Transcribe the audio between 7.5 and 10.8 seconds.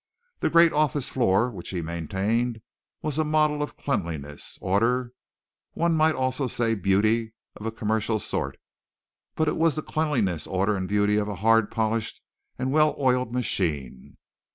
of a commercial sort, but it was the cleanliness, order